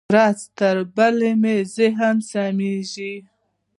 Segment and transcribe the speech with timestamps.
[0.13, 3.15] ورځ تر بلې مې ذهن سمېږي.